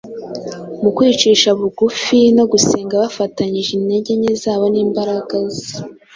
[0.81, 5.73] Mu kwicisha bugufi no gusenga bafatanyije intege nke zabo n’imbaraga ze,